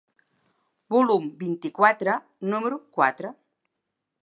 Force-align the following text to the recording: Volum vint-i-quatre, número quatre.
Volum 0.95 1.27
vint-i-quatre, 1.43 2.17
número 2.55 2.81
quatre. 2.99 3.35